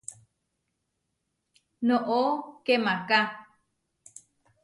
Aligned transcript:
¡Noʼó 1.87 2.21
kemaká! 2.65 3.19